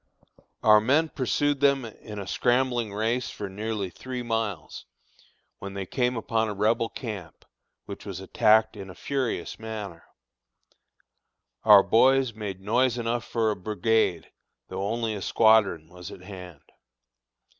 Our 0.63 0.81
men 0.81 1.09
pursued 1.09 1.59
them 1.59 1.85
in 1.85 2.17
a 2.17 2.25
scrambling 2.25 2.91
race 2.91 3.29
for 3.29 3.47
nearly 3.47 3.91
three 3.91 4.23
miles, 4.23 4.87
when 5.59 5.75
they 5.75 5.85
came 5.85 6.17
upon 6.17 6.49
a 6.49 6.55
Rebel 6.55 6.89
camp, 6.89 7.45
which 7.85 8.03
was 8.03 8.19
attacked 8.19 8.75
in 8.75 8.89
a 8.89 8.95
furious 8.95 9.59
manner. 9.59 10.05
Our 11.63 11.83
boys 11.83 12.33
made 12.33 12.61
noise 12.61 12.97
enough 12.97 13.25
for 13.25 13.51
a 13.51 13.55
brigade, 13.55 14.31
though 14.69 14.87
only 14.87 15.13
a 15.13 15.21
squadron 15.21 15.87
was 15.87 16.09
at 16.09 16.21
hand. 16.21 16.63